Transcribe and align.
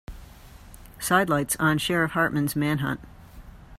Sidelights 0.97 1.55
on 1.59 1.77
Sheriff 1.77 2.13
Hartman's 2.13 2.55
manhunt. 2.55 3.01